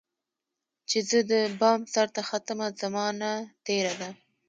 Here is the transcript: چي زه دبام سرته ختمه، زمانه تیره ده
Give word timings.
چي 0.89 0.97
زه 1.09 1.17
دبام 1.31 1.81
سرته 1.93 2.21
ختمه، 2.29 2.67
زمانه 2.81 3.31
تیره 3.65 3.93
ده 3.99 4.09